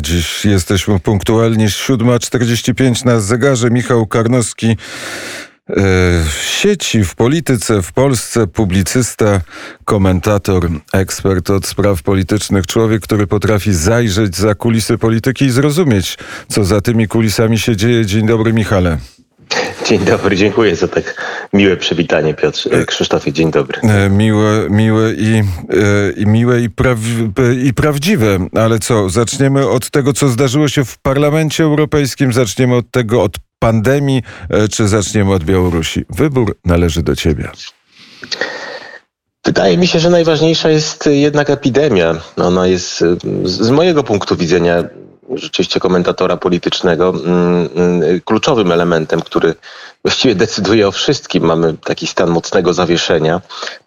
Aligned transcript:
Dziś 0.00 0.44
jesteśmy 0.44 1.00
punktualnie 1.00 1.68
7.45 1.68 3.04
na 3.04 3.20
zegarze. 3.20 3.70
Michał 3.70 4.06
Karnowski 4.06 4.76
e, 5.70 5.74
sieci, 6.60 7.04
w 7.04 7.14
polityce, 7.14 7.82
w 7.82 7.92
Polsce, 7.92 8.46
publicysta, 8.46 9.40
komentator, 9.84 10.70
ekspert 10.92 11.50
od 11.50 11.66
spraw 11.66 12.02
politycznych, 12.02 12.66
człowiek, 12.66 13.02
który 13.02 13.26
potrafi 13.26 13.72
zajrzeć 13.72 14.36
za 14.36 14.54
kulisy 14.54 14.98
polityki 14.98 15.44
i 15.44 15.50
zrozumieć, 15.50 16.18
co 16.48 16.64
za 16.64 16.80
tymi 16.80 17.08
kulisami 17.08 17.58
się 17.58 17.76
dzieje. 17.76 18.06
Dzień 18.06 18.26
dobry, 18.26 18.52
Michale. 18.52 18.98
Dzień 19.86 20.04
dobry, 20.04 20.36
dziękuję 20.36 20.76
za 20.76 20.88
tak 20.88 21.22
miłe 21.52 21.76
przywitanie, 21.76 22.34
Piotr. 22.34 22.68
E, 22.70 22.84
Krzysztofie, 22.84 23.32
dzień 23.32 23.50
dobry. 23.50 23.80
E, 23.82 24.10
miłe, 24.10 24.66
miłe 24.70 25.12
i, 25.12 25.34
e, 25.34 25.42
i 26.16 26.26
miłe 26.26 26.60
i, 26.60 26.68
i 27.64 27.74
prawdziwe, 27.74 28.38
ale 28.54 28.78
co, 28.78 29.08
zaczniemy 29.08 29.68
od 29.68 29.90
tego, 29.90 30.12
co 30.12 30.28
zdarzyło 30.28 30.68
się 30.68 30.84
w 30.84 30.98
Parlamencie 30.98 31.64
Europejskim, 31.64 32.32
zaczniemy 32.32 32.76
od 32.76 32.90
tego, 32.90 33.22
od 33.22 33.32
pandemii, 33.58 34.22
czy 34.70 34.88
zaczniemy 34.88 35.32
od 35.32 35.44
Białorusi? 35.44 36.04
Wybór 36.10 36.56
należy 36.64 37.02
do 37.02 37.16
ciebie. 37.16 37.48
Wydaje 39.44 39.78
mi 39.78 39.86
się, 39.86 39.98
że 39.98 40.10
najważniejsza 40.10 40.70
jest 40.70 41.06
jednak 41.12 41.50
epidemia. 41.50 42.14
Ona 42.36 42.66
jest 42.66 43.04
z 43.44 43.70
mojego 43.70 44.04
punktu 44.04 44.36
widzenia 44.36 44.84
rzeczywiście 45.38 45.80
komentatora 45.80 46.36
politycznego, 46.36 47.08
mm, 47.08 47.68
mm, 47.76 48.20
kluczowym 48.20 48.72
elementem, 48.72 49.22
który 49.22 49.54
właściwie 50.04 50.34
decyduje 50.34 50.88
o 50.88 50.92
wszystkim. 50.92 51.44
Mamy 51.44 51.74
taki 51.84 52.06
stan 52.06 52.30
mocnego 52.30 52.74
zawieszenia, 52.74 53.40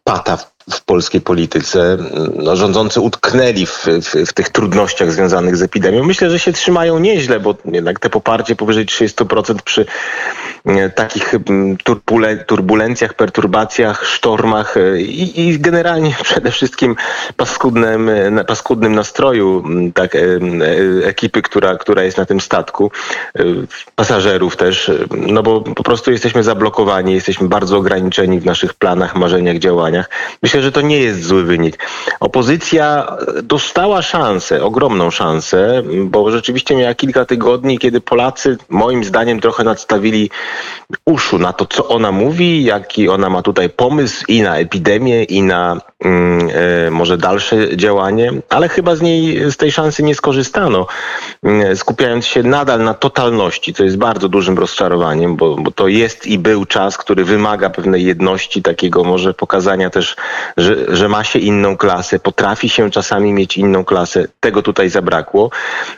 pata 0.03 0.37
w 0.71 0.81
polskiej 0.81 1.21
polityce. 1.21 1.97
No, 2.35 2.55
rządzący 2.55 3.01
utknęli 3.01 3.65
w, 3.65 3.85
w, 3.85 4.29
w, 4.29 4.33
tych 4.33 4.49
trudnościach 4.49 5.11
związanych 5.11 5.57
z 5.57 5.61
epidemią. 5.61 6.03
Myślę, 6.03 6.29
że 6.29 6.39
się 6.39 6.53
trzymają 6.53 6.99
nieźle, 6.99 7.39
bo 7.39 7.55
jednak 7.65 7.99
te 7.99 8.09
poparcie 8.09 8.55
powyżej 8.55 8.85
30% 8.85 9.55
przy 9.65 9.85
e, 10.65 10.89
takich 10.89 11.35
turbulencjach, 12.47 13.13
perturbacjach, 13.13 14.05
sztormach 14.05 14.77
e, 14.77 15.01
i, 15.01 15.41
i 15.41 15.59
generalnie 15.59 16.15
przede 16.23 16.51
wszystkim 16.51 16.95
paskudnym, 17.37 18.09
e, 18.09 18.43
paskudnym 18.43 18.95
nastroju 18.95 19.63
tak, 19.93 20.17
ekipy, 21.03 21.41
która, 21.41 21.75
która 21.75 22.03
jest 22.03 22.17
na 22.17 22.25
tym 22.25 22.41
statku, 22.41 22.91
pasażerów 23.95 24.57
też, 24.57 24.91
no 25.17 25.43
bo 25.43 25.61
po 25.61 25.83
prostu 25.83 26.11
jesteśmy 26.11 26.43
zablokowani, 26.43 27.13
jesteśmy 27.13 27.47
bardzo 27.47 27.77
ograniczeni 27.77 28.39
w 28.39 28.45
naszych 28.45 28.73
planach, 28.73 29.15
marzeniach, 29.15 29.57
działaniach. 29.57 30.09
Myślę, 30.43 30.54
myślę, 30.55 30.63
że 30.63 30.71
to 30.71 30.81
nie 30.81 30.99
jest 30.99 31.23
zły 31.23 31.43
wynik. 31.43 31.79
Opozycja 32.19 33.17
dostała 33.43 34.01
szansę, 34.01 34.63
ogromną 34.63 35.11
szansę, 35.11 35.83
bo 36.03 36.31
rzeczywiście 36.31 36.75
miała 36.75 36.93
kilka 36.93 37.25
tygodni, 37.25 37.79
kiedy 37.79 38.01
Polacy 38.01 38.57
moim 38.69 39.03
zdaniem 39.03 39.39
trochę 39.39 39.63
nadstawili 39.63 40.29
uszu 41.05 41.39
na 41.39 41.53
to, 41.53 41.65
co 41.65 41.87
ona 41.87 42.11
mówi, 42.11 42.63
jaki 42.63 43.09
ona 43.09 43.29
ma 43.29 43.41
tutaj 43.41 43.69
pomysł 43.69 44.23
i 44.27 44.41
na 44.41 44.57
epidemię, 44.57 45.23
i 45.23 45.41
na 45.41 45.81
e, 46.05 46.91
może 46.91 47.17
dalsze 47.17 47.77
działanie, 47.77 48.31
ale 48.49 48.69
chyba 48.69 48.95
z 48.95 49.01
niej, 49.01 49.51
z 49.51 49.57
tej 49.57 49.71
szansy 49.71 50.03
nie 50.03 50.15
skorzystano, 50.15 50.87
mm, 51.43 51.75
skupiając 51.77 52.25
się 52.25 52.43
nadal 52.43 52.83
na 52.83 52.93
totalności, 52.93 53.73
co 53.73 53.83
jest 53.83 53.97
bardzo 53.97 54.29
dużym 54.29 54.57
rozczarowaniem, 54.57 55.35
bo, 55.35 55.55
bo 55.55 55.71
to 55.71 55.87
jest 55.87 56.27
i 56.27 56.39
był 56.39 56.65
czas, 56.65 56.97
który 56.97 57.25
wymaga 57.25 57.69
pewnej 57.69 58.05
jedności, 58.05 58.61
takiego 58.61 59.03
może 59.03 59.33
pokazania 59.33 59.89
też 59.89 60.15
że, 60.57 60.95
że 60.95 61.09
ma 61.09 61.23
się 61.23 61.39
inną 61.39 61.77
klasę, 61.77 62.19
potrafi 62.19 62.69
się 62.69 62.91
czasami 62.91 63.33
mieć 63.33 63.57
inną 63.57 63.85
klasę. 63.85 64.27
Tego 64.39 64.61
tutaj 64.61 64.89
zabrakło. 64.89 65.49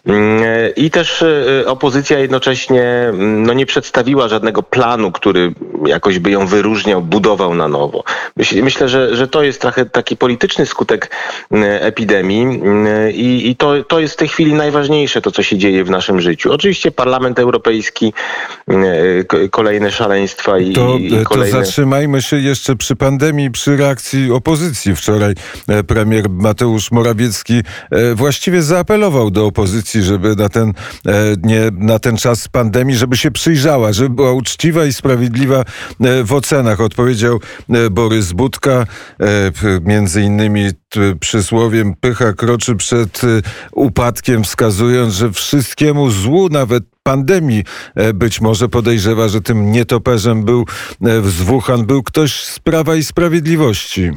Mm, 0.05 0.41
I 0.75 0.91
też 0.91 1.21
e, 1.21 1.67
opozycja 1.67 2.19
jednocześnie 2.19 2.83
mm, 2.83 3.43
no, 3.43 3.53
nie 3.53 3.65
przedstawiła 3.65 4.27
żadnego 4.27 4.63
planu, 4.63 5.11
który 5.11 5.53
jakoś 5.85 6.19
by 6.19 6.31
ją 6.31 6.47
wyróżniał, 6.47 7.01
budował 7.01 7.55
na 7.55 7.67
nowo. 7.67 8.03
Myślę, 8.37 8.89
że, 8.89 9.15
że 9.15 9.27
to 9.27 9.43
jest 9.43 9.61
trochę 9.61 9.86
taki 9.86 10.17
polityczny 10.17 10.65
skutek 10.65 11.11
mm, 11.52 11.80
epidemii 11.81 12.61
i, 13.13 13.49
i 13.49 13.55
to, 13.55 13.83
to 13.83 13.99
jest 13.99 14.13
w 14.13 14.17
tej 14.17 14.27
chwili 14.27 14.53
najważniejsze, 14.53 15.21
to 15.21 15.31
co 15.31 15.43
się 15.43 15.57
dzieje 15.57 15.83
w 15.83 15.89
naszym 15.89 16.21
życiu. 16.21 16.53
Oczywiście 16.53 16.91
Parlament 16.91 17.39
Europejski, 17.39 18.13
e, 18.69 19.49
kolejne 19.49 19.91
szaleństwa 19.91 20.59
i, 20.59 20.73
to, 20.73 20.97
i 20.97 21.23
kolejne... 21.23 21.59
To 21.59 21.65
zatrzymajmy 21.65 22.21
się 22.21 22.39
jeszcze 22.39 22.75
przy 22.75 22.95
pandemii, 22.95 23.52
przy 23.52 23.77
reakcji 23.77 24.31
opozycji. 24.37 24.95
Wczoraj 24.95 25.33
e, 25.67 25.83
premier 25.83 26.30
Mateusz 26.30 26.92
Morawiecki 26.92 27.61
e, 27.92 28.15
właściwie 28.15 28.64
zaapelował 28.64 29.31
do 29.31 29.45
opozycji, 29.45 30.03
żeby 30.03 30.36
na 30.36 30.49
ten, 30.49 30.70
e, 30.70 31.14
nie, 31.43 31.61
na 31.71 31.99
ten 31.99 32.17
czas 32.17 32.48
pandemii, 32.48 32.95
żeby 32.95 33.17
się 33.17 33.31
przyjrzała, 33.31 33.93
żeby 33.93 34.09
była 34.09 34.33
uczciwa 34.33 34.86
i 34.86 34.93
sprawiedliwa 34.93 35.64
w 36.23 36.33
ocenach. 36.33 36.81
Odpowiedział 36.81 37.39
Borys 37.92 38.31
Budka, 38.31 38.86
między 39.81 40.21
innymi 40.21 40.69
przysłowiem 41.19 41.93
pycha 41.99 42.33
kroczy 42.33 42.75
przed 42.75 43.21
upadkiem, 43.71 44.43
wskazując, 44.43 45.14
że 45.14 45.31
wszystkiemu 45.31 46.09
złu, 46.09 46.49
nawet 46.49 46.83
pandemii 47.07 47.63
być 48.13 48.41
może 48.41 48.69
podejrzewa, 48.69 49.27
że 49.27 49.41
tym 49.41 49.71
nietoperzem 49.71 50.43
był 50.43 50.65
z 51.23 51.41
Wuhan, 51.41 51.85
był 51.85 52.03
ktoś 52.03 52.43
z 52.43 52.59
Prawa 52.59 52.95
i 52.95 53.03
Sprawiedliwości. 53.03 54.11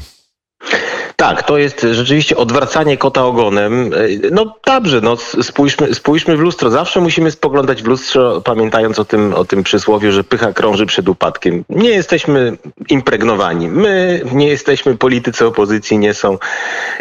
Tak, 1.20 1.42
to 1.42 1.58
jest 1.58 1.86
rzeczywiście 1.92 2.36
odwracanie 2.36 2.97
kota 2.97 3.25
ogonem. 3.25 3.91
No 4.31 4.54
dobrze, 4.66 5.00
no 5.00 5.16
spójrzmy, 5.42 5.94
spójrzmy 5.94 6.36
w 6.36 6.41
lustro. 6.41 6.70
Zawsze 6.70 7.00
musimy 7.00 7.31
spoglądać 7.31 7.82
w 7.82 7.86
lustro, 7.86 8.41
pamiętając 8.41 8.98
o 8.98 9.04
tym, 9.04 9.34
o 9.34 9.44
tym 9.44 9.62
przysłowiu, 9.62 10.12
że 10.12 10.25
pycha 10.25 10.53
krąży 10.53 10.86
przed 10.86 11.08
upadkiem. 11.08 11.64
Nie 11.69 11.91
jesteśmy 11.91 12.56
impregnowani. 12.88 13.69
My 13.69 14.20
nie 14.32 14.48
jesteśmy, 14.48 14.97
politycy 14.97 15.47
opozycji 15.47 15.98
nie 15.98 16.14
są 16.14 16.38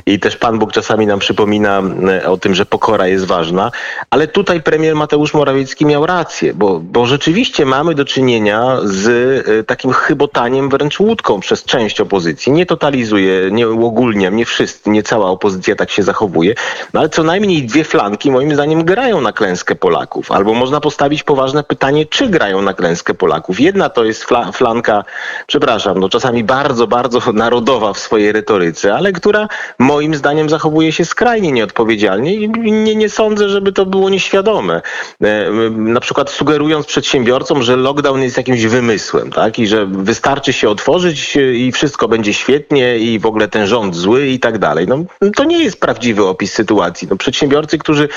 i 0.05 0.19
też 0.19 0.37
Pan 0.37 0.59
Bóg 0.59 0.71
czasami 0.71 1.07
nam 1.07 1.19
przypomina 1.19 1.81
e, 2.09 2.29
o 2.29 2.37
tym, 2.37 2.55
że 2.55 2.65
pokora 2.65 3.07
jest 3.07 3.25
ważna, 3.25 3.71
ale 4.09 4.27
tutaj 4.27 4.61
premier 4.61 4.95
Mateusz 4.95 5.33
Morawiecki 5.33 5.85
miał 5.85 6.05
rację, 6.05 6.53
bo, 6.53 6.79
bo 6.79 7.05
rzeczywiście 7.05 7.65
mamy 7.65 7.95
do 7.95 8.05
czynienia 8.05 8.77
z 8.83 9.07
e, 9.47 9.63
takim 9.63 9.91
chybotaniem 9.91 10.69
wręcz 10.69 10.99
łódką 10.99 11.39
przez 11.39 11.63
część 11.63 12.01
opozycji. 12.01 12.51
Nie 12.51 12.65
totalizuje, 12.65 13.51
nie 13.51 13.67
ogólnie 13.67 14.08
nie 14.15 14.45
wszyscy, 14.45 14.89
nie 14.89 15.03
cała 15.03 15.25
opozycja 15.25 15.75
tak 15.75 15.91
się 15.91 16.03
zachowuje, 16.03 16.55
no 16.93 16.99
ale 16.99 17.09
co 17.09 17.23
najmniej 17.23 17.63
dwie 17.63 17.83
flanki 17.83 18.31
moim 18.31 18.53
zdaniem 18.53 18.83
grają 18.83 19.21
na 19.21 19.31
klęskę 19.31 19.75
Polaków. 19.75 20.31
Albo 20.31 20.53
można 20.53 20.81
postawić 20.81 21.23
poważne 21.23 21.63
pytanie, 21.63 22.05
czy 22.05 22.29
grają 22.29 22.61
na 22.61 22.73
klęskę 22.73 23.13
Polaków. 23.13 23.59
Jedna 23.59 23.89
to 23.89 24.05
jest 24.05 24.23
fla, 24.23 24.51
flanka, 24.51 25.03
przepraszam, 25.47 25.99
no 25.99 26.09
czasami 26.09 26.43
bardzo, 26.43 26.87
bardzo 26.87 27.19
narodowa 27.33 27.93
w 27.93 27.99
swojej 27.99 28.31
retoryce, 28.31 28.95
ale 28.95 29.11
która 29.11 29.47
moim 29.79 30.15
zdaniem 30.15 30.49
zachowuje 30.49 30.91
się 30.91 31.05
skrajnie 31.05 31.51
nieodpowiedzialnie 31.51 32.33
i 32.35 32.49
nie, 32.71 32.95
nie 32.95 33.09
sądzę, 33.09 33.49
żeby 33.49 33.71
to 33.71 33.85
było 33.85 34.09
nieświadome. 34.09 34.81
E, 35.23 35.49
na 35.69 35.99
przykład 35.99 36.29
sugerując 36.29 36.85
przedsiębiorcom, 36.85 37.63
że 37.63 37.75
lockdown 37.75 38.21
jest 38.21 38.37
jakimś 38.37 38.65
wymysłem, 38.65 39.31
tak? 39.31 39.59
I 39.59 39.67
że 39.67 39.85
wystarczy 39.85 40.53
się 40.53 40.69
otworzyć 40.69 41.37
i 41.53 41.71
wszystko 41.71 42.07
będzie 42.07 42.33
świetnie 42.33 42.97
i 42.97 43.19
w 43.19 43.25
ogóle 43.25 43.47
ten 43.47 43.67
rząd 43.67 43.95
zły 43.99 44.27
i 44.27 44.39
tak 44.39 44.57
dalej. 44.57 44.87
No, 44.87 45.03
to 45.35 45.43
nie 45.43 45.63
jest 45.63 45.79
prawdziwy 45.79 46.25
opis 46.25 46.53
sytuacji. 46.53 47.07
No, 47.11 47.17
przedsiębiorcy, 47.17 47.77
którzy 47.77 48.09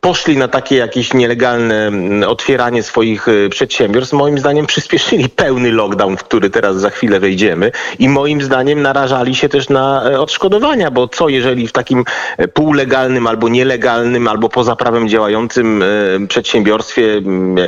poszli 0.00 0.36
na 0.36 0.48
takie 0.48 0.76
jakieś 0.76 1.14
nielegalne 1.14 1.90
otwieranie 2.26 2.82
swoich 2.82 3.28
y, 3.28 3.48
przedsiębiorstw, 3.48 4.12
moim 4.12 4.38
zdaniem 4.38 4.66
przyspieszyli 4.66 5.28
pełny 5.28 5.72
lockdown, 5.72 6.16
w 6.16 6.24
który 6.24 6.50
teraz 6.50 6.76
za 6.76 6.90
chwilę 6.90 7.20
wejdziemy 7.20 7.72
i 7.98 8.08
moim 8.08 8.42
zdaniem 8.42 8.82
narażali 8.82 9.34
się 9.34 9.48
też 9.48 9.68
na 9.68 10.10
e, 10.10 10.20
odszkodowania, 10.20 10.90
bo 10.90 11.08
co 11.08 11.28
jeżeli 11.28 11.68
w 11.68 11.72
takim 11.72 12.04
e, 12.38 12.48
półlegalnym 12.48 13.26
albo 13.26 13.48
nielegalnym, 13.48 14.28
albo 14.28 14.48
poza 14.48 14.76
prawem 14.76 15.08
działającym 15.08 15.82
e, 15.82 15.86
przedsiębiorstwie 16.28 17.22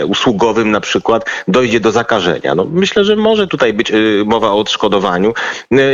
usługowym 0.06 0.70
na 0.70 0.80
przykład 0.80 1.26
dojdzie 1.48 1.80
do 1.80 1.92
zakażenia. 1.92 2.54
No, 2.54 2.66
myślę, 2.72 3.04
że 3.04 3.16
może 3.16 3.46
tutaj 3.46 3.72
być 3.72 3.92
mowa 4.24 4.50
o 4.50 4.58
odszkodowaniu 4.58 5.34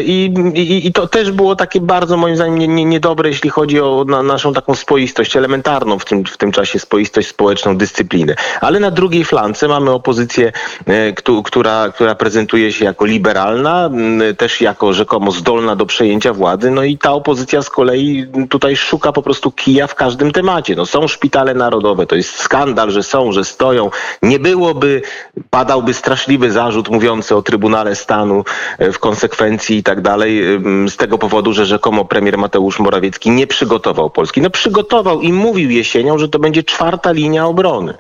i, 0.05 0.35
i, 0.55 0.87
i 0.87 0.93
to 0.93 1.07
też 1.07 1.33
było 1.33 1.57
takie 1.61 1.81
bardzo 1.81 2.17
moim 2.17 2.37
zdaniem 2.37 2.59
nie, 2.59 2.69
nie, 2.69 2.85
niedobre, 2.85 3.29
jeśli 3.29 3.51
chodzi 3.51 3.81
o 3.81 4.05
na, 4.09 4.23
naszą 4.23 4.53
taką 4.53 4.75
spoistość 4.75 5.37
elementarną 5.37 5.99
w 5.99 6.05
tym, 6.05 6.25
w 6.25 6.37
tym 6.37 6.53
czasie, 6.53 6.79
spoistość 6.79 7.29
społeczną, 7.29 7.77
dyscyplinę. 7.77 8.35
Ale 8.61 8.81
na 8.81 8.91
drugiej 8.91 9.25
flance 9.25 9.69
mamy 9.69 9.91
opozycję, 9.91 10.53
e, 10.87 11.13
która, 11.45 11.89
która 11.95 12.15
prezentuje 12.15 12.73
się 12.73 12.85
jako 12.85 13.05
liberalna, 13.05 13.91
też 14.37 14.61
jako 14.61 14.93
rzekomo 14.93 15.33
zdolna 15.33 15.77
do 15.77 15.87
przejęcia 15.87 16.33
władzy. 16.33 16.71
No 16.71 16.83
i 16.85 16.99
ta 16.99 17.13
opozycja 17.13 17.63
z 17.63 17.71
kolei 17.71 18.27
tutaj 18.51 18.77
szuka 18.77 19.13
po 19.13 19.23
prostu 19.23 19.51
kija 19.51 19.87
w 19.87 19.95
każdym 19.95 20.33
temacie. 20.33 20.77
No 20.77 20.87
są 20.87 21.09
szpitale 21.09 21.55
narodowe, 21.55 22.07
to 22.07 22.17
jest 22.17 22.41
skandal, 22.41 22.91
że 22.91 23.03
są, 23.03 23.33
że 23.33 23.45
stoją. 23.45 23.91
Nie 24.23 24.39
byłoby, 24.39 25.03
padałby 25.51 25.95
straszliwy 25.95 26.51
zarzut 26.51 26.89
mówiący 26.89 27.37
o 27.37 27.43
Trybunale 27.43 27.97
Stanu 27.97 28.45
e, 28.79 28.93
w 28.93 28.99
konsekwencji 28.99 29.77
i 29.77 29.83
tak 29.83 30.01
dalej 30.01 30.61
z 30.89 30.97
tego 30.97 31.19
powodu, 31.19 31.50
powodu, 31.51 31.53
że 31.53 31.67
rzekomo 31.67 32.05
premier 32.05 32.39
Mateusz 32.39 32.79
Morawiecki 32.79 33.31
nie 33.31 33.47
przygotował 33.47 34.11
Polski. 34.11 34.41
No 34.41 34.51
przygotował 34.51 35.21
i 35.21 35.33
mówił 35.33 35.71
jesienią, 35.71 36.19
że 36.19 36.29
to 36.29 36.39
będzie 36.39 36.63
czwarta 36.63 37.13
linia 37.13 37.47
obrony. 37.47 37.95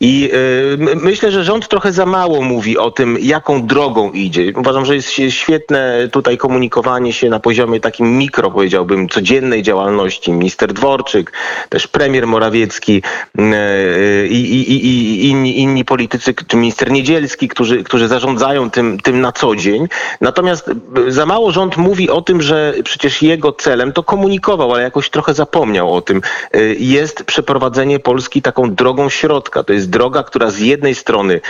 I 0.00 0.30
y, 0.32 0.96
myślę, 0.96 1.30
że 1.30 1.44
rząd 1.44 1.68
trochę 1.68 1.92
za 1.92 2.06
mało 2.06 2.42
mówi 2.42 2.78
o 2.78 2.90
tym, 2.90 3.18
jaką 3.20 3.66
drogą 3.66 4.12
idzie. 4.12 4.52
Uważam, 4.56 4.84
że 4.84 4.94
jest 4.94 5.08
świetne 5.28 6.08
tutaj 6.12 6.36
komunikowanie 6.36 7.12
się 7.12 7.30
na 7.30 7.40
poziomie 7.40 7.80
takim 7.80 8.18
mikro, 8.18 8.50
powiedziałbym, 8.50 9.08
codziennej 9.08 9.62
działalności. 9.62 10.32
Minister 10.32 10.72
Dworczyk, 10.72 11.32
też 11.68 11.86
premier 11.86 12.26
Morawiecki 12.26 13.02
y, 13.38 13.42
y, 13.42 14.28
i 14.30 15.28
inni, 15.28 15.60
inni 15.60 15.84
politycy, 15.84 16.34
czy 16.48 16.56
minister 16.56 16.90
Niedzielski, 16.90 17.48
którzy, 17.48 17.84
którzy 17.84 18.08
zarządzają 18.08 18.70
tym, 18.70 18.98
tym 19.00 19.20
na 19.20 19.32
co 19.32 19.56
dzień. 19.56 19.88
Natomiast 20.20 20.70
za 21.08 21.26
mało 21.26 21.50
rząd 21.52 21.76
mówi 21.76 22.10
o 22.10 22.20
tym, 22.22 22.42
że 22.42 22.74
przecież 22.84 23.22
jego 23.22 23.52
celem 23.52 23.92
to 23.92 24.02
komunikował, 24.02 24.72
ale 24.72 24.82
jakoś 24.82 25.10
trochę 25.10 25.34
zapomniał 25.34 25.94
o 25.94 26.02
tym. 26.02 26.20
Jest 26.78 27.24
przeprowadzenie 27.24 27.98
Polski 27.98 28.42
taką 28.42 28.74
drogą 28.74 29.08
środka. 29.08 29.64
To 29.64 29.72
jest 29.72 29.90
droga, 29.90 30.22
która 30.22 30.50
z 30.50 30.58
jednej 30.58 30.94
strony 30.94 31.40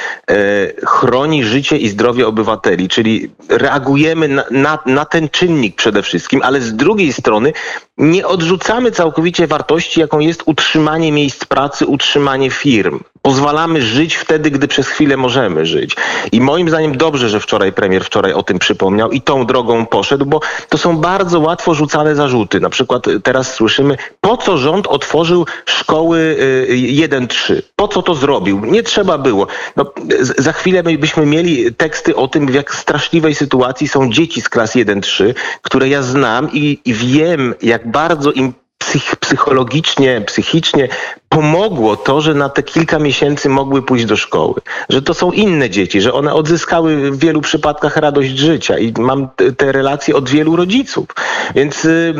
chroni 0.86 1.44
życie 1.44 1.76
i 1.76 1.88
zdrowie 1.88 2.26
obywateli, 2.26 2.88
czyli 2.88 3.31
reagujemy 3.48 4.28
na, 4.28 4.44
na, 4.50 4.78
na 4.86 5.04
ten 5.04 5.28
czynnik 5.28 5.76
przede 5.76 6.02
wszystkim, 6.02 6.40
ale 6.42 6.60
z 6.60 6.76
drugiej 6.76 7.12
strony 7.12 7.52
nie 7.98 8.26
odrzucamy 8.26 8.90
całkowicie 8.90 9.46
wartości, 9.46 10.00
jaką 10.00 10.19
jest 10.19 10.42
utrzymanie 10.46 11.12
miejsc 11.12 11.44
pracy, 11.44 11.86
utrzymanie 11.86 12.50
firm. 12.50 13.00
Pozwalamy 13.22 13.82
żyć 13.82 14.14
wtedy, 14.14 14.50
gdy 14.50 14.69
przez 14.69 14.88
chwilę 14.88 15.16
możemy 15.16 15.66
żyć. 15.66 15.96
I 16.32 16.40
moim 16.40 16.69
zdaniem 16.69 16.96
dobrze, 16.96 17.28
że 17.28 17.40
wczoraj 17.40 17.72
premier 17.72 18.04
wczoraj 18.04 18.32
o 18.32 18.42
tym 18.42 18.58
przypomniał 18.58 19.10
i 19.10 19.20
tą 19.20 19.46
drogą 19.46 19.86
poszedł, 19.86 20.26
bo 20.26 20.40
to 20.69 20.78
są 20.78 20.96
bardzo 20.96 21.24
łatwo 21.32 21.75
rzucane 21.75 22.15
zarzuty. 22.15 22.61
Na 22.61 22.71
przykład 22.71 23.06
teraz 23.23 23.55
słyszymy, 23.55 23.97
po 24.21 24.37
co 24.37 24.59
rząd 24.59 24.87
otworzył 24.87 25.47
szkoły 25.67 26.37
1-3? 26.71 27.62
Po 27.76 27.88
co 27.88 28.03
to 28.03 28.15
zrobił? 28.15 28.65
Nie 28.65 28.82
trzeba 28.82 29.19
było. 29.19 29.47
No, 29.76 29.93
za 30.38 30.53
chwilę 30.53 30.82
byśmy 30.82 31.26
mieli 31.26 31.75
teksty 31.75 32.17
o 32.17 32.29
tym, 32.29 32.47
w 32.47 32.55
jak 32.55 32.75
straszliwej 32.75 33.35
sytuacji 33.35 33.88
są 33.88 34.12
dzieci 34.12 34.41
z 34.41 34.49
klas 34.49 34.76
1-3, 34.76 35.35
które 35.62 35.88
ja 35.88 36.03
znam 36.03 36.53
i, 36.53 36.79
i 36.85 36.94
wiem, 36.94 37.55
jak 37.62 37.91
bardzo 37.91 38.32
im 38.32 38.53
psych, 38.94 39.17
psychologicznie, 39.17 40.20
psychicznie 40.20 40.88
pomogło 41.29 41.96
to, 41.96 42.20
że 42.20 42.35
na 42.35 42.49
te 42.49 42.62
kilka 42.62 42.99
miesięcy 42.99 43.49
mogły 43.49 43.82
pójść 43.82 44.05
do 44.05 44.17
szkoły. 44.17 44.61
Że 44.88 45.02
to 45.02 45.14
są 45.14 45.32
inne 45.32 45.70
dzieci, 45.70 46.00
że 46.00 46.12
one 46.12 46.35
odzyskały 46.35 47.11
w 47.11 47.19
wielu 47.19 47.41
przypadkach 47.41 47.96
radość 47.96 48.31
życia 48.31 48.79
i 48.79 48.93
mam 48.99 49.29
te, 49.56 49.73
relacje 49.73 50.17
od 50.17 50.29
wielu 50.29 50.56
rodziców. 50.56 51.06
Więc 51.55 51.85
y, 51.85 52.14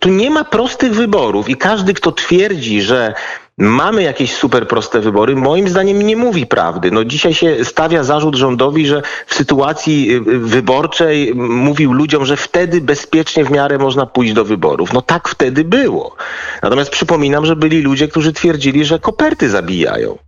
tu 0.00 0.08
nie 0.08 0.30
ma 0.30 0.44
prostych 0.44 0.94
wyborów 0.94 1.48
i 1.48 1.56
każdy, 1.56 1.94
kto 1.94 2.12
twierdzi, 2.12 2.82
że 2.82 3.14
mamy 3.58 4.02
jakieś 4.02 4.34
super 4.34 4.68
proste 4.68 5.00
wybory, 5.00 5.36
moim 5.36 5.68
zdaniem 5.68 6.02
nie 6.02 6.16
mówi 6.16 6.46
prawdy. 6.46 6.90
No 6.90 7.04
dzisiaj 7.04 7.34
się 7.34 7.64
stawia 7.64 8.04
zarzut 8.04 8.34
rządowi, 8.34 8.86
że 8.86 9.02
w 9.26 9.34
sytuacji 9.34 10.10
y, 10.10 10.16
y, 10.16 10.38
wyborczej 10.38 11.34
mówił 11.34 11.92
ludziom, 11.92 12.24
że 12.24 12.36
wtedy 12.36 12.80
bezpiecznie 12.80 13.44
w 13.44 13.50
miarę 13.50 13.78
można 13.78 14.06
pójść 14.06 14.32
do 14.32 14.44
wyborów. 14.44 14.92
No 14.92 15.02
tak 15.02 15.28
wtedy 15.28 15.64
było. 15.64 16.16
Natomiast 16.62 16.90
przypominam, 16.90 17.46
że 17.46 17.56
byli 17.56 17.82
ludzie, 17.82 18.08
którzy 18.08 18.32
twierdzili, 18.32 18.84
że 18.84 18.98
koperty 18.98 19.50
zabijają 19.50 20.18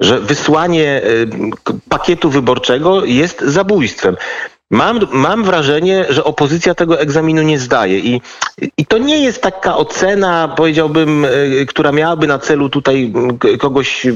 że 0.00 0.20
wysłanie 0.20 1.02
y, 1.04 1.28
pakietu 1.88 2.30
wyborczego 2.30 3.04
jest 3.04 3.40
zabójstwem. 3.40 4.16
Mam, 4.70 5.00
mam 5.12 5.44
wrażenie, 5.44 6.06
że 6.08 6.24
opozycja 6.24 6.74
tego 6.74 7.00
egzaminu 7.00 7.42
nie 7.42 7.58
zdaje 7.58 7.98
i, 7.98 8.20
i 8.76 8.86
to 8.86 8.98
nie 8.98 9.20
jest 9.20 9.42
taka 9.42 9.76
ocena, 9.76 10.48
powiedziałbym, 10.56 11.24
e, 11.24 11.28
która 11.66 11.92
miałaby 11.92 12.26
na 12.26 12.38
celu 12.38 12.68
tutaj 12.68 13.12
kogoś 13.58 14.06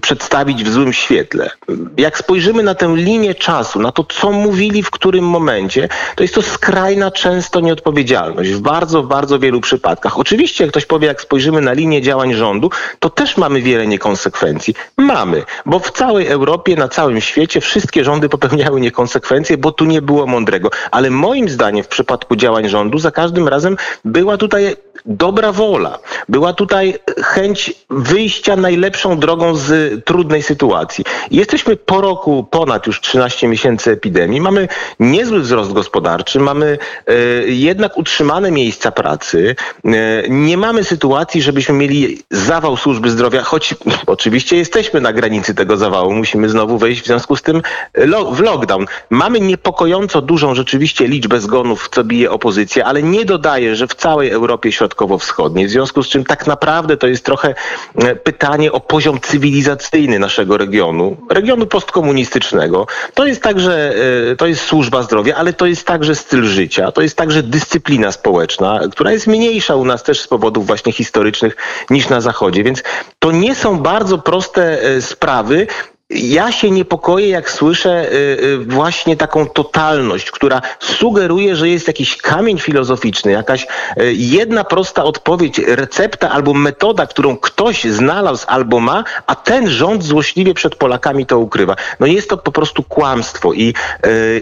przedstawić 0.00 0.64
w 0.64 0.72
złym 0.72 0.92
świetle. 0.92 1.50
Jak 1.96 2.18
spojrzymy 2.18 2.62
na 2.62 2.74
tę 2.74 2.94
linię 2.96 3.34
czasu, 3.34 3.80
na 3.80 3.92
to, 3.92 4.04
co 4.04 4.32
mówili 4.32 4.82
w 4.82 4.90
którym 4.90 5.24
momencie, 5.24 5.88
to 6.16 6.24
jest 6.24 6.34
to 6.34 6.42
skrajna 6.42 7.10
często 7.10 7.60
nieodpowiedzialność 7.60 8.50
w 8.50 8.60
bardzo, 8.60 9.02
bardzo 9.02 9.38
wielu 9.38 9.60
przypadkach. 9.60 10.18
Oczywiście, 10.18 10.64
jak 10.64 10.70
ktoś 10.70 10.86
powie, 10.86 11.06
jak 11.06 11.22
spojrzymy 11.22 11.60
na 11.60 11.72
linię 11.72 12.02
działań 12.02 12.34
rządu, 12.34 12.70
to 12.98 13.10
też 13.10 13.36
mamy 13.36 13.62
wiele 13.62 13.86
niekonsekwencji. 13.86 14.74
Mamy, 14.96 15.44
bo 15.66 15.78
w 15.78 15.90
całej 15.90 16.26
Europie, 16.26 16.76
na 16.76 16.88
całym 16.88 17.20
świecie 17.20 17.60
wszystkie 17.60 18.04
rządy 18.04 18.28
popełniały 18.28 18.80
niekonsekwencje, 18.80 19.58
bo 19.58 19.72
tu 19.72 19.85
nie 19.86 20.02
było 20.02 20.26
mądrego. 20.26 20.70
Ale 20.90 21.10
moim 21.10 21.48
zdaniem 21.48 21.84
w 21.84 21.88
przypadku 21.88 22.36
działań 22.36 22.68
rządu 22.68 22.98
za 22.98 23.10
każdym 23.10 23.48
razem 23.48 23.76
była 24.04 24.36
tutaj 24.36 24.76
dobra 25.06 25.52
wola. 25.52 25.98
Była 26.28 26.52
tutaj 26.52 26.94
chęć 27.22 27.74
wyjścia 27.90 28.56
najlepszą 28.56 29.18
drogą 29.18 29.54
z 29.54 30.04
trudnej 30.04 30.42
sytuacji. 30.42 31.04
Jesteśmy 31.30 31.76
po 31.76 32.00
roku, 32.00 32.46
ponad 32.50 32.86
już 32.86 33.00
13 33.00 33.48
miesięcy 33.48 33.90
epidemii, 33.90 34.40
mamy 34.40 34.68
niezły 35.00 35.40
wzrost 35.40 35.72
gospodarczy, 35.72 36.40
mamy 36.40 36.78
e, 37.06 37.12
jednak 37.48 37.98
utrzymane 37.98 38.50
miejsca 38.50 38.92
pracy, 38.92 39.56
e, 39.84 39.90
nie 40.28 40.56
mamy 40.56 40.84
sytuacji, 40.84 41.42
żebyśmy 41.42 41.74
mieli 41.74 42.22
zawał 42.30 42.76
służby 42.76 43.10
zdrowia, 43.10 43.42
choć 43.42 43.74
oczywiście 44.06 44.56
jesteśmy 44.56 45.00
na 45.00 45.12
granicy 45.12 45.54
tego 45.54 45.76
zawału, 45.76 46.12
musimy 46.12 46.48
znowu 46.48 46.78
wejść 46.78 47.02
w 47.02 47.06
związku 47.06 47.36
z 47.36 47.42
tym 47.42 47.62
lo 47.94 48.30
w 48.30 48.40
lockdown. 48.40 48.86
Mamy 49.10 49.40
niepokojąco 49.40 50.22
dużą 50.22 50.54
rzeczywiście 50.54 51.08
liczbę 51.08 51.40
zgonów, 51.40 51.88
co 51.92 52.04
bije 52.04 52.30
opozycję, 52.30 52.84
ale 52.84 53.02
nie 53.02 53.24
dodaję, 53.24 53.76
że 53.76 53.86
w 53.86 53.94
całej 53.94 54.30
Europie 54.30 54.72
Środkowo-Wschodniej, 54.72 55.66
w 55.66 55.70
związku 55.70 56.02
z 56.02 56.08
czym 56.08 56.24
tak 56.24 56.46
naprawdę 56.46 56.96
to 56.96 57.05
jest 57.08 57.24
trochę 57.24 57.54
e, 57.94 58.16
pytanie 58.16 58.72
o 58.72 58.80
poziom 58.80 59.20
cywilizacyjny 59.20 60.18
naszego 60.18 60.56
regionu, 60.56 61.16
regionu 61.30 61.66
postkomunistycznego. 61.66 62.86
To 63.14 63.26
jest 63.26 63.42
także, 63.42 63.94
e, 64.32 64.36
to 64.36 64.46
jest 64.46 64.64
służba 64.64 65.02
zdrowia, 65.02 65.36
ale 65.36 65.52
to 65.52 65.66
jest 65.66 65.86
także 65.86 66.14
styl 66.14 66.44
życia, 66.44 66.92
to 66.92 67.02
jest 67.02 67.16
także 67.16 67.42
dyscyplina 67.42 68.12
społeczna, 68.12 68.80
która 68.92 69.12
jest 69.12 69.26
mniejsza 69.26 69.76
u 69.76 69.84
nas 69.84 70.02
też 70.02 70.20
z 70.20 70.28
powodów 70.28 70.66
właśnie 70.66 70.92
historycznych 70.92 71.56
niż 71.90 72.08
na 72.08 72.20
Zachodzie, 72.20 72.64
więc 72.64 72.82
to 73.18 73.32
nie 73.32 73.54
są 73.54 73.78
bardzo 73.78 74.18
proste 74.18 74.82
e, 74.82 75.02
sprawy, 75.02 75.66
ja 76.10 76.52
się 76.52 76.70
niepokoję, 76.70 77.28
jak 77.28 77.50
słyszę 77.50 78.12
y, 78.12 78.14
y, 78.44 78.58
właśnie 78.58 79.16
taką 79.16 79.46
totalność, 79.46 80.30
która 80.30 80.60
sugeruje, 80.80 81.56
że 81.56 81.68
jest 81.68 81.86
jakiś 81.86 82.16
kamień 82.16 82.58
filozoficzny, 82.58 83.32
jakaś 83.32 83.62
y, 83.62 84.12
jedna 84.14 84.64
prosta 84.64 85.04
odpowiedź, 85.04 85.58
recepta 85.58 86.30
albo 86.30 86.54
metoda, 86.54 87.06
którą 87.06 87.36
ktoś 87.36 87.84
znalazł 87.84 88.44
albo 88.48 88.80
ma, 88.80 89.04
a 89.26 89.34
ten 89.34 89.70
rząd 89.70 90.04
złośliwie 90.04 90.54
przed 90.54 90.74
Polakami 90.74 91.26
to 91.26 91.38
ukrywa. 91.38 91.76
No 92.00 92.06
jest 92.06 92.30
to 92.30 92.36
po 92.36 92.52
prostu 92.52 92.82
kłamstwo 92.82 93.52
i, 93.52 93.74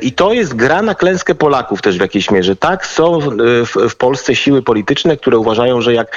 i 0.02 0.12
to 0.12 0.32
jest 0.32 0.54
gra 0.54 0.82
na 0.82 0.94
klęskę 0.94 1.34
Polaków 1.34 1.82
też 1.82 1.98
w 1.98 2.00
jakiejś 2.00 2.30
mierze. 2.30 2.56
Tak, 2.56 2.86
są 2.86 3.20
w, 3.20 3.90
w 3.90 3.96
Polsce 3.96 4.36
siły 4.36 4.62
polityczne, 4.62 5.16
które 5.16 5.38
uważają, 5.38 5.80
że 5.80 5.94
jak 5.94 6.16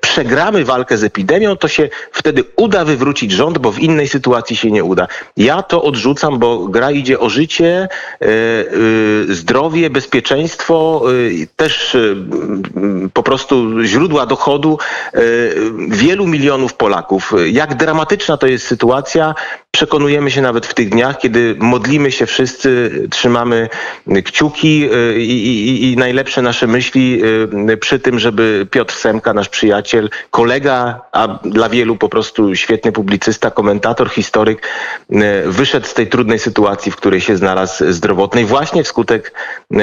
przegramy 0.00 0.64
walkę 0.64 0.98
z 0.98 1.04
epidemią, 1.04 1.56
to 1.56 1.68
się 1.68 1.88
wtedy 2.12 2.44
uda 2.56 2.84
wywrócić 2.84 3.32
rząd, 3.32 3.58
bo 3.58 3.72
w 3.72 3.78
innej 3.78 4.08
sytuacji 4.08 4.56
się 4.56 4.65
się 4.66 4.72
nie 4.72 4.84
uda. 4.84 5.06
Ja 5.36 5.62
to 5.62 5.82
odrzucam, 5.82 6.38
bo 6.38 6.68
gra 6.68 6.90
idzie 6.90 7.20
o 7.20 7.30
życie, 7.30 7.88
e, 7.88 8.26
e, 8.26 9.34
zdrowie, 9.34 9.90
bezpieczeństwo, 9.90 11.02
e, 11.42 11.46
też 11.56 11.96
po 13.12 13.22
prostu 13.22 13.84
źródła 13.84 14.26
dochodu 14.26 14.78
wielu 15.88 16.26
milionów 16.26 16.74
Polaków. 16.74 17.32
Jak 17.46 17.74
dramatyczna 17.74 18.36
to 18.36 18.46
jest 18.46 18.66
sytuacja, 18.66 19.34
przekonujemy 19.76 20.30
się 20.30 20.42
nawet 20.42 20.66
w 20.66 20.74
tych 20.74 20.88
dniach, 20.88 21.18
kiedy 21.18 21.56
modlimy 21.58 22.12
się 22.12 22.26
wszyscy, 22.26 22.90
trzymamy 23.10 23.68
kciuki 24.24 24.88
i, 25.16 25.22
i, 25.22 25.92
i, 25.92 25.96
najlepsze 25.96 26.42
nasze 26.42 26.66
myśli 26.66 27.22
przy 27.80 27.98
tym, 28.00 28.18
żeby 28.18 28.66
Piotr 28.70 28.94
Semka, 28.94 29.32
nasz 29.32 29.48
przyjaciel, 29.48 30.10
kolega, 30.30 31.00
a 31.12 31.28
dla 31.28 31.68
wielu 31.68 31.96
po 31.96 32.08
prostu 32.08 32.54
świetny 32.54 32.92
publicysta, 32.92 33.50
komentator, 33.50 34.10
historyk, 34.10 34.62
E, 35.12 35.50
wyszedł 35.50 35.86
z 35.86 35.94
tej 35.94 36.06
trudnej 36.06 36.38
sytuacji, 36.38 36.92
w 36.92 36.96
której 36.96 37.20
się 37.20 37.36
znalazł 37.36 37.92
zdrowotnej 37.92 38.44
właśnie 38.44 38.82
wskutek 38.82 39.32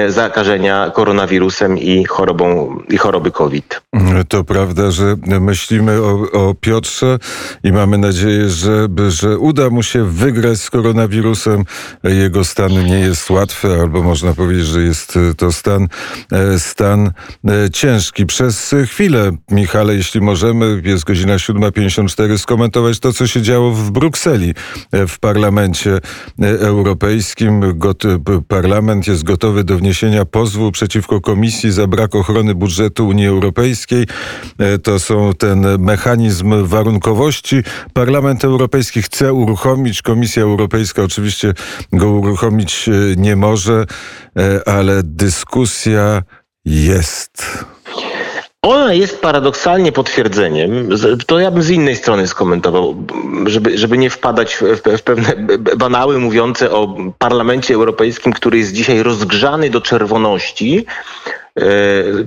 zakażenia 0.07 0.91
koronawirusem 0.93 1.77
i 1.77 2.05
chorobą 2.05 2.77
i 2.89 2.97
choroby 2.97 3.31
COVID. 3.31 3.81
To 4.29 4.43
prawda, 4.43 4.91
że 4.91 5.15
myślimy 5.25 6.01
o, 6.01 6.31
o 6.31 6.53
Piotrze 6.61 7.19
i 7.63 7.71
mamy 7.71 7.97
nadzieję, 7.97 8.49
że, 8.49 8.87
że 9.07 9.37
uda 9.37 9.69
mu 9.69 9.82
się 9.83 10.05
wygrać 10.05 10.61
z 10.61 10.69
koronawirusem. 10.69 11.63
Jego 12.03 12.43
stan 12.43 12.71
nie 12.71 12.99
jest 12.99 13.29
łatwy, 13.29 13.73
albo 13.81 14.03
można 14.03 14.33
powiedzieć, 14.33 14.65
że 14.65 14.81
jest 14.81 15.19
to 15.37 15.51
stan, 15.51 15.87
stan 16.57 17.11
ciężki. 17.73 18.25
Przez 18.25 18.75
chwilę, 18.85 19.31
Michale, 19.51 19.95
jeśli 19.95 20.21
możemy, 20.21 20.81
jest 20.85 21.03
godzina 21.03 21.35
7.54, 21.35 22.37
skomentować 22.37 22.99
to, 22.99 23.13
co 23.13 23.27
się 23.27 23.41
działo 23.41 23.71
w 23.71 23.91
Brukseli, 23.91 24.53
w 25.07 25.19
parlamencie 25.19 25.99
europejskim. 26.59 27.61
Parlament 28.47 29.07
jest 29.07 29.23
gotowy 29.23 29.63
do 29.63 29.77
wniesienia 29.77 30.25
pozwu 30.25 30.71
przeciwko 30.71 31.21
Komisji 31.21 31.71
za 31.71 31.87
brak 31.87 32.15
ochrony 32.15 32.55
budżetu 32.55 33.07
Unii 33.07 33.27
Europejskiej. 33.27 34.07
E, 34.59 34.77
to 34.77 34.99
są 34.99 35.33
ten 35.33 35.65
mechanizm 35.79 36.65
warunkowości. 36.65 37.63
Parlament 37.93 38.45
Europejski 38.45 39.01
chce 39.01 39.33
uruchomić, 39.33 39.62
Komisja 40.03 40.43
Europejska 40.43 41.03
oczywiście 41.03 41.53
go 41.93 42.11
uruchomić 42.11 42.89
e, 42.89 42.91
nie 43.17 43.35
może, 43.35 43.85
e, 44.37 44.67
ale 44.67 45.01
dyskusja 45.03 46.23
jest. 46.65 47.65
Ona 48.61 48.93
jest 48.93 49.21
paradoksalnie 49.21 49.91
potwierdzeniem, 49.91 50.89
to 51.27 51.39
ja 51.39 51.51
bym 51.51 51.63
z 51.63 51.69
innej 51.69 51.95
strony 51.95 52.27
skomentował, 52.27 52.95
żeby, 53.45 53.77
żeby 53.77 53.97
nie 53.97 54.09
wpadać 54.09 54.55
w, 54.55 54.61
w, 54.97 55.01
pewne 55.01 55.33
banały 55.77 56.19
mówiące 56.19 56.71
o 56.71 56.97
parlamencie 57.17 57.73
europejskim, 57.73 58.33
który 58.33 58.57
jest 58.57 58.73
dzisiaj 58.73 59.03
rozgrzany 59.03 59.69
do 59.69 59.81
czerwoności, 59.81 60.85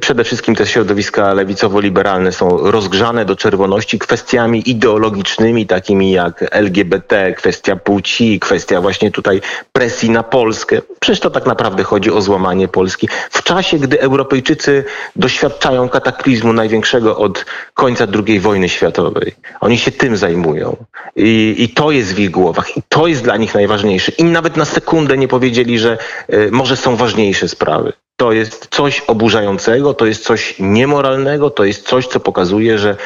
przede 0.00 0.24
wszystkim 0.24 0.54
te 0.54 0.66
środowiska 0.66 1.34
lewicowo-liberalne 1.34 2.32
są 2.32 2.70
rozgrzane 2.70 3.24
do 3.24 3.36
czerwoności 3.36 3.98
kwestiami 3.98 4.70
ideologicznymi, 4.70 5.66
takimi 5.66 6.12
jak 6.12 6.44
LGBT, 6.50 7.32
kwestia 7.32 7.76
płci, 7.76 8.40
kwestia 8.40 8.80
właśnie 8.80 9.10
tutaj 9.10 9.40
presji 9.72 10.10
na 10.10 10.22
Polskę. 10.22 10.82
Przecież 11.00 11.20
to 11.20 11.30
tak 11.30 11.46
naprawdę 11.46 11.82
chodzi 11.82 12.10
o 12.10 12.20
złamanie 12.20 12.68
Polski. 12.68 13.08
W 13.30 13.42
czasie, 13.42 13.78
gdy 13.78 14.00
Europejczycy 14.00 14.84
doświadczają 15.16 15.88
kataklizmu 15.88 16.52
największego 16.52 17.18
od 17.18 17.44
końca 17.74 18.06
II 18.26 18.40
wojny 18.40 18.68
światowej. 18.68 19.32
Oni 19.60 19.78
się 19.78 19.90
tym 19.90 20.16
zajmują. 20.16 20.76
I, 21.16 21.54
I 21.58 21.68
to 21.68 21.90
jest 21.90 22.14
w 22.14 22.18
ich 22.18 22.30
głowach. 22.30 22.76
I 22.76 22.82
to 22.88 23.06
jest 23.06 23.22
dla 23.22 23.36
nich 23.36 23.54
najważniejsze. 23.54 24.12
I 24.18 24.24
nawet 24.24 24.56
na 24.56 24.64
sekundę 24.64 25.18
nie 25.18 25.28
powiedzieli, 25.28 25.78
że 25.78 25.98
y, 26.34 26.48
może 26.52 26.76
są 26.76 26.96
ważniejsze 26.96 27.48
sprawy. 27.48 27.92
To 28.16 28.32
jest 28.32 28.68
coś 28.70 29.00
oburzającego, 29.00 29.94
to 29.94 30.06
jest 30.06 30.24
coś 30.24 30.54
niemoralnego, 30.58 31.50
to 31.50 31.64
jest 31.64 31.88
coś, 31.88 32.06
co 32.06 32.20
pokazuje, 32.20 32.78
że 32.78 32.96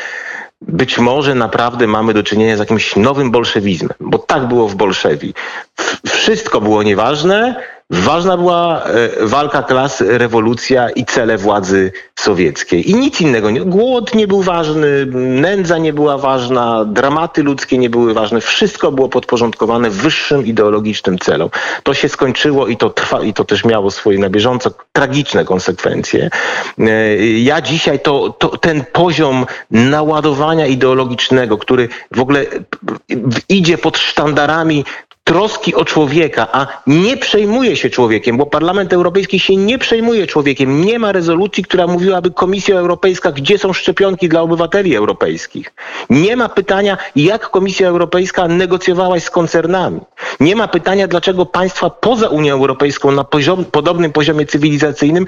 być 0.61 0.99
może 0.99 1.35
naprawdę 1.35 1.87
mamy 1.87 2.15
do 2.15 2.23
czynienia 2.23 2.57
z 2.57 2.59
jakimś 2.59 2.97
nowym 2.97 3.31
bolszewizmem, 3.31 3.95
bo 4.01 4.19
tak 4.19 4.49
było 4.49 4.69
w 4.69 4.75
Bolszewi. 4.75 5.35
Wszystko 6.07 6.61
było 6.61 6.83
nieważne, 6.83 7.63
Ważna 7.91 8.37
była 8.37 8.85
e, 8.85 9.27
walka 9.27 9.63
klas, 9.63 10.01
rewolucja 10.01 10.91
i 10.91 11.05
cele 11.05 11.39
władzy 11.39 11.93
sowieckiej. 12.19 12.91
I 12.91 12.95
nic 12.95 13.21
innego. 13.21 13.49
Głód 13.65 14.15
nie 14.15 14.27
był 14.27 14.43
ważny, 14.43 15.07
nędza 15.41 15.79
nie 15.79 15.93
była 15.93 16.19
ważna, 16.19 16.85
dramaty 16.85 17.43
ludzkie 17.43 17.79
nie 17.79 17.91
były 17.91 18.15
ważne. 18.15 18.41
Wszystko 18.41 18.93
było 18.93 19.09
podporządkowane 19.09 19.91
wyższym 19.91 20.47
ideologicznym 20.47 21.19
celom. 21.19 21.51
To 21.83 21.95
się 21.95 22.09
skończyło 22.09 22.67
i 22.67 22.77
to 22.77 22.91
trwa, 22.91 23.23
i 23.23 23.35
to 23.35 23.45
też 23.45 23.65
miało 23.65 23.91
swoje 23.91 24.19
na 24.19 24.29
bieżąco 24.29 24.71
tragiczne 24.93 25.45
konsekwencje. 25.45 26.31
E, 26.79 27.17
ja 27.27 27.61
dzisiaj 27.61 28.01
to, 28.01 28.31
to 28.39 28.49
ten 28.49 28.85
poziom 28.93 29.47
naładowania 29.71 30.67
ideologicznego, 30.67 31.59
który 31.59 31.89
w 32.11 32.21
ogóle 32.21 32.47
idzie 33.49 33.79
pod 33.79 33.99
sztandarami 33.99 34.85
troski 35.31 35.75
o 35.75 35.85
człowieka, 35.85 36.49
a 36.53 36.67
nie 36.87 37.17
przejmuje 37.17 37.77
się 37.77 37.91
człowiekiem, 37.91 38.37
bo 38.37 38.47
Parlament 38.47 38.93
Europejski 38.93 39.39
się 39.41 39.57
nie 39.57 39.79
przejmuje 39.79 40.27
człowiekiem. 40.27 40.85
Nie 40.85 40.99
ma 40.99 41.13
rezolucji, 41.13 41.65
która 41.65 41.87
mówiłaby 41.87 42.31
Komisja 42.31 42.79
Europejska, 42.79 43.33
gdzie 43.33 43.59
są 43.59 43.73
szczepionki 43.73 44.29
dla 44.29 44.43
obywateli 44.43 44.97
europejskich. 44.97 45.73
Nie 46.11 46.37
ma 46.37 46.49
pytania, 46.49 46.99
jak 47.17 47.51
Komisja 47.51 47.89
Europejska 47.89 48.49
negocjowała 48.49 49.21
z 49.21 49.31
koncernami. 49.31 50.01
Nie 50.41 50.57
ma 50.57 50.69
pytania, 50.69 51.09
dlaczego 51.09 51.47
państwa 51.47 51.91
poza 51.91 52.29
Unią 52.29 52.55
Europejską 52.55 53.11
na 53.13 53.25
poziom, 53.25 53.65
podobnym 53.65 54.13
poziomie 54.13 54.47
cywilizacyjnym 54.47 55.27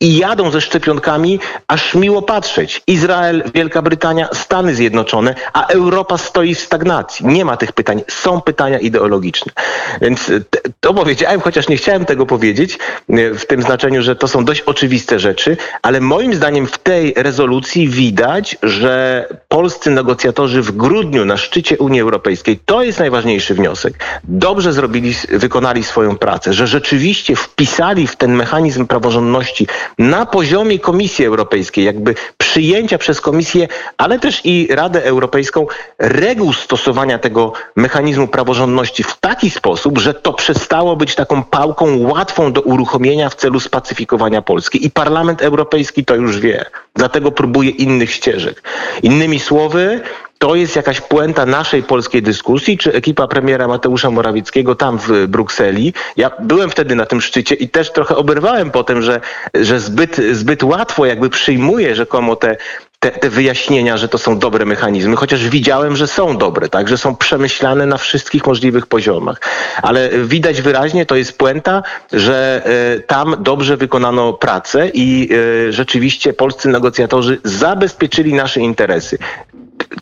i 0.00 0.16
jadą 0.16 0.50
ze 0.50 0.60
szczepionkami, 0.60 1.40
aż 1.68 1.94
miło 1.94 2.22
patrzeć. 2.22 2.82
Izrael, 2.86 3.42
Wielka 3.54 3.82
Brytania, 3.82 4.28
Stany 4.32 4.74
Zjednoczone, 4.74 5.34
a 5.52 5.66
Europa 5.66 6.18
stoi 6.18 6.54
w 6.54 6.60
stagnacji. 6.60 7.26
Nie 7.26 7.44
ma 7.44 7.56
tych 7.56 7.72
pytań. 7.72 8.02
Są 8.08 8.40
pytania 8.40 8.78
ideologiczne. 8.78 9.52
Więc 10.00 10.32
to 10.80 10.94
powiedziałem, 10.94 11.40
chociaż 11.40 11.68
nie 11.68 11.76
chciałem 11.76 12.04
tego 12.04 12.26
powiedzieć, 12.26 12.78
e, 13.08 13.34
w 13.34 13.46
tym 13.46 13.62
znaczeniu, 13.62 14.02
że 14.02 14.16
to 14.16 14.28
są 14.28 14.44
dość 14.44 14.60
oczywiste 14.60 15.18
rzeczy, 15.18 15.56
ale 15.82 16.00
moim 16.00 16.34
zdaniem 16.34 16.66
w 16.66 16.78
tej 16.78 17.14
rezolucji 17.16 17.88
widać, 17.88 18.56
że 18.62 19.26
polscy 19.48 19.90
negocjatorzy 19.90 20.62
w 20.62 20.72
grudniu 20.72 21.24
na 21.24 21.36
szczycie 21.36 21.78
Unii 21.78 22.00
Europejskiej, 22.00 22.58
to 22.64 22.82
jest 22.82 22.98
najważniejszy 22.98 23.54
wniosek, 23.54 23.94
dobrze 24.24 24.72
zrobili, 24.72 25.14
wykonali 25.28 25.84
swoją 25.84 26.18
pracę, 26.18 26.52
że 26.52 26.66
rzeczywiście 26.66 27.36
wpisali 27.36 28.06
w 28.06 28.16
ten 28.16 28.34
mechanizm 28.34 28.86
praworządności 28.86 29.66
na 29.98 30.26
poziomie 30.26 30.78
Komisji 30.78 31.26
Europejskiej, 31.26 31.84
jakby 31.84 32.14
przyjęcia 32.38 32.98
przez 32.98 33.20
Komisję, 33.20 33.68
ale 33.98 34.18
też 34.18 34.40
i 34.44 34.68
Radę 34.70 35.04
Europejską 35.04 35.66
reguł 35.98 36.52
stosowania 36.52 37.18
tego 37.18 37.52
mechanizmu 37.76 38.28
praworządności 38.28 39.02
w 39.02 39.16
taki 39.20 39.50
sposób, 39.50 39.98
że 39.98 40.14
to 40.14 40.32
przestało 40.32 40.96
być 40.96 41.14
taką 41.14 41.42
pałką 41.42 41.98
łatwą 41.98 42.52
do 42.52 42.60
uruchomienia 42.60 43.30
w 43.30 43.34
celu 43.34 43.60
spacyfikowania 43.60 44.42
Polski. 44.42 44.86
I 44.86 44.90
Parlament 44.90 45.42
Europejski 45.42 46.04
to 46.04 46.14
już 46.14 46.40
wie. 46.40 46.64
Dlatego 46.94 47.32
próbuje 47.32 47.70
innych 47.70 48.12
ścieżek. 48.12 48.62
Innymi 49.02 49.40
słowy, 49.40 50.00
to 50.38 50.54
jest 50.54 50.76
jakaś 50.76 51.00
puenta 51.00 51.46
naszej 51.46 51.82
polskiej 51.82 52.22
dyskusji, 52.22 52.78
czy 52.78 52.92
ekipa 52.92 53.26
premiera 53.26 53.68
Mateusza 53.68 54.10
Morawieckiego 54.10 54.74
tam 54.74 54.98
w 54.98 55.26
Brukseli. 55.26 55.94
Ja 56.16 56.30
byłem 56.40 56.70
wtedy 56.70 56.94
na 56.94 57.06
tym 57.06 57.20
szczycie 57.20 57.54
i 57.54 57.68
też 57.68 57.92
trochę 57.92 58.16
oberwałem 58.16 58.70
potem, 58.70 59.02
że, 59.02 59.20
że 59.54 59.80
zbyt, 59.80 60.16
zbyt 60.32 60.62
łatwo 60.62 61.06
jakby 61.06 61.30
przyjmuje 61.30 61.94
rzekomo 61.94 62.36
te, 62.36 62.56
te, 63.04 63.10
te, 63.10 63.30
wyjaśnienia, 63.30 63.96
że 63.96 64.08
to 64.08 64.18
są 64.18 64.38
dobre 64.38 64.64
mechanizmy, 64.64 65.16
chociaż 65.16 65.48
widziałem, 65.48 65.96
że 65.96 66.06
są 66.06 66.36
dobre, 66.36 66.68
tak, 66.68 66.88
że 66.88 66.98
są 66.98 67.16
przemyślane 67.16 67.86
na 67.86 67.96
wszystkich 67.96 68.46
możliwych 68.46 68.86
poziomach. 68.86 69.40
Ale 69.82 70.10
widać 70.10 70.62
wyraźnie, 70.62 71.06
to 71.06 71.16
jest 71.16 71.38
puenta, 71.38 71.82
że 72.12 72.62
y, 72.96 73.00
tam 73.00 73.36
dobrze 73.38 73.76
wykonano 73.76 74.32
pracę 74.32 74.88
i 74.88 75.28
y, 75.32 75.72
rzeczywiście 75.72 76.32
polscy 76.32 76.68
negocjatorzy 76.68 77.40
zabezpieczyli 77.44 78.34
nasze 78.34 78.60
interesy 78.60 79.18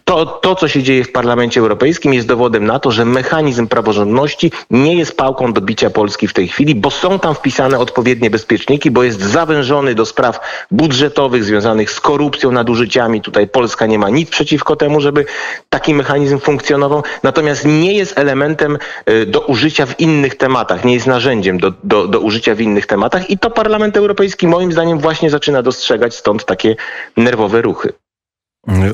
to, 0.05 0.27
to, 0.27 0.55
co 0.55 0.69
się 0.69 0.83
dzieje 0.83 1.05
w 1.05 1.13
Parlamencie 1.13 1.61
Europejskim, 1.61 2.15
jest 2.15 2.27
dowodem 2.27 2.67
na 2.67 2.79
to, 2.79 2.91
że 2.91 3.05
mechanizm 3.05 3.67
praworządności 3.67 4.53
nie 4.71 4.95
jest 4.95 5.17
pałką 5.17 5.53
do 5.53 5.61
bicia 5.61 5.91
Polski 5.91 6.29
w 6.29 6.33
tej 6.33 6.49
chwili, 6.49 6.75
bo 6.75 6.91
są 6.91 7.19
tam 7.19 7.35
wpisane 7.35 7.79
odpowiednie 7.79 8.31
bezpieczniki, 8.31 8.91
bo 8.91 9.03
jest 9.03 9.21
zawężony 9.21 9.95
do 9.95 10.07
spraw 10.07 10.41
budżetowych 10.71 11.45
związanych 11.45 11.91
z 11.91 12.01
korupcją, 12.01 12.53
nadużyciami. 12.53 13.21
Tutaj 13.21 13.49
Polska 13.49 13.87
nie 13.87 13.99
ma 13.99 14.11
nic 14.11 14.31
przeciwko 14.31 14.77
temu, 14.77 15.01
żeby 15.01 15.25
taki 15.71 15.95
mechanizm 15.95 16.39
funkcjonował, 16.39 17.03
natomiast 17.23 17.65
nie 17.65 17.95
jest 17.95 18.19
elementem 18.19 18.79
y, 19.09 19.27
do 19.27 19.41
użycia 19.41 19.87
w 19.87 20.01
innych 20.01 20.35
tematach, 20.35 20.85
nie 20.85 20.95
jest 20.95 21.07
narzędziem 21.07 21.59
do, 21.59 21.73
do, 21.85 22.09
do 22.09 22.21
użycia 22.21 22.55
w 22.55 22.61
innych 22.61 22.87
tematach 22.87 23.31
i 23.31 23.39
to 23.39 23.51
Parlament 23.51 23.97
Europejski 23.97 24.49
moim 24.49 24.73
zdaniem 24.73 24.99
właśnie 24.99 25.31
zaczyna 25.31 25.63
dostrzegać, 25.63 26.15
stąd 26.15 26.45
takie 26.45 26.77
nerwowe 27.17 27.63
ruchy 27.63 27.93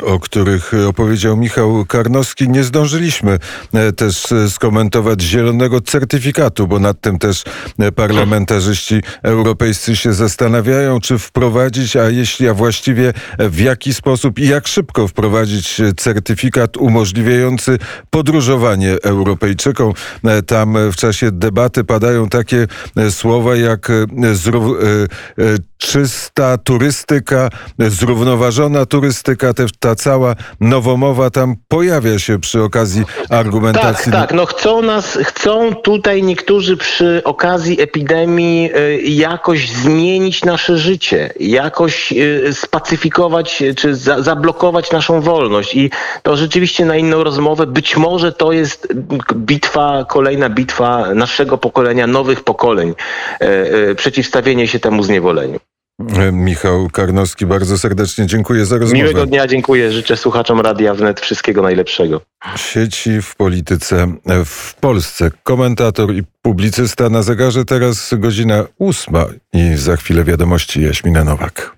o 0.07 0.19
których 0.19 0.73
opowiedział 0.89 1.37
Michał 1.37 1.85
Karnowski. 1.85 2.49
Nie 2.49 2.65
zdążyliśmy 2.65 3.39
e, 3.75 3.93
też 3.93 4.33
e, 4.33 4.51
skomentować 4.51 5.21
zielonego 5.23 5.81
certyfikatu, 5.81 6.67
bo 6.67 6.79
nad 6.79 7.01
tym 7.01 7.19
też 7.19 7.45
e, 7.79 7.93
parlamentarzyści 7.93 9.03
europejscy 9.23 9.97
się 9.97 10.13
zastanawiają, 10.13 11.01
czy 11.01 11.19
wprowadzić, 11.19 11.97
a 11.97 12.11
jeśli, 12.11 12.49
a 12.49 12.55
właściwie 12.55 13.13
w 13.39 13.61
jaki 13.61 13.95
sposób 13.95 14.39
i 14.39 14.49
jak 14.49 14.69
szybko 14.69 15.09
wprowadzić 15.09 15.81
certyfikat 15.97 16.77
umożliwiający 16.77 17.79
podróżowanie 18.11 18.97
Europejczykom. 19.03 19.93
Tam 20.47 20.77
w 20.93 20.97
czasie 20.97 21.33
debaty 21.33 21.85
padają 21.85 22.29
takie 22.29 22.67
słowa 23.11 23.57
jak 23.57 23.89
czysta 25.79 26.59
turystyka, 26.59 27.51
zrównoważona 27.79 28.87
turystyka, 28.87 29.55
te, 29.59 29.67
ta 29.81 29.95
cała 29.95 30.35
nowomowa 30.61 31.31
tam 31.31 31.57
pojawia 31.69 32.19
się 32.19 32.39
przy 32.39 32.63
okazji 32.63 33.05
argumentacji. 33.31 34.13
Tak, 34.13 34.21
tak. 34.21 34.37
No 34.37 34.47
chcą 34.47 34.83
nas, 34.83 35.19
chcą 35.23 35.75
tutaj 35.75 36.23
niektórzy 36.23 36.77
przy 36.77 37.23
okazji 37.25 37.81
epidemii 37.81 38.71
y, 38.77 39.03
jakoś 39.03 39.71
zmienić 39.71 40.45
nasze 40.45 40.79
życie, 40.79 41.33
jakoś 41.41 42.13
y, 42.13 42.55
spacyfikować 42.55 43.63
czy 43.77 43.95
za, 43.95 44.23
zablokować 44.23 44.93
naszą 44.93 45.21
wolność. 45.21 45.75
I 45.75 45.91
to 46.23 46.37
rzeczywiście 46.37 46.85
na 46.85 46.97
inną 46.97 47.25
rozmowę, 47.25 47.67
być 47.67 47.97
może 47.97 48.33
to 48.33 48.53
jest 48.53 48.89
bitwa, 49.35 50.05
kolejna 50.09 50.51
bitwa 50.51 51.15
naszego 51.15 51.59
pokolenia, 51.59 52.07
nowych 52.07 52.45
pokoleń, 52.45 52.95
y, 53.43 53.95
przeciwstawienie 53.95 54.69
się 54.69 54.81
temu 54.81 55.03
zniewoleniu. 55.03 55.68
E, 56.01 56.33
Michał 56.33 56.89
Karnowski, 56.89 57.47
bardzo 57.47 57.79
serdecznie 57.79 58.27
dziękuję 58.27 58.67
za 58.67 58.79
rozmowę. 58.79 59.03
Miłego 59.03 59.27
dnia, 59.27 59.47
dziękuję. 59.47 59.93
Życzę 59.93 60.17
słuchaczom 60.17 60.61
Radia 60.61 60.95
Wnet 60.95 61.21
wszystkiego 61.21 61.63
najlepszego. 61.63 62.21
Sieci 62.57 63.23
w 63.23 63.37
polityce 63.37 64.07
w 64.45 64.75
Polsce. 64.75 65.31
Komentator 65.43 66.15
i 66.15 66.23
publicysta 66.43 67.11
na 67.11 67.23
zegarze 67.23 67.65
teraz 67.65 68.15
godzina 68.19 68.65
ósma 68.79 69.27
i 69.53 69.77
za 69.77 69.97
chwilę 69.97 70.25
wiadomości 70.25 70.83
Jaśmina 70.83 71.25
Nowak. 71.25 71.78